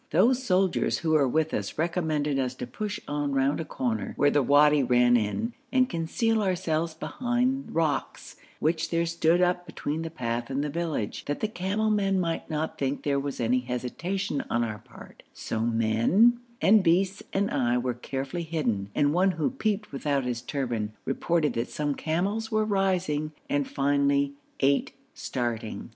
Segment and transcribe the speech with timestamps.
[0.09, 4.31] Those soldiers who were with us recommended us to push on round a corner, where
[4.31, 10.09] the wadi ran in, and conceal ourselves behind rocks, which there stood up between the
[10.09, 14.43] path and the village, that the camel men might not think there was any hesitation
[14.49, 19.51] on our part; so men, and beasts, and I were carefully hidden, and one who
[19.51, 25.89] peeped without his turban, reported that some camels were rising, and finally, eight starting.